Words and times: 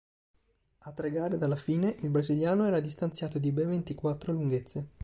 A 0.79 0.93
tre 0.93 1.11
gare 1.11 1.37
dalla 1.37 1.55
fine 1.55 1.95
il 1.99 2.09
brasiliano 2.09 2.65
era 2.65 2.79
distanziato 2.79 3.37
di 3.37 3.51
ben 3.51 3.69
ventiquattro 3.69 4.33
lunghezze. 4.33 4.87